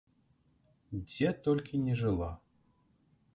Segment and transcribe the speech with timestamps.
[1.03, 2.31] Дзе толькі не жыла!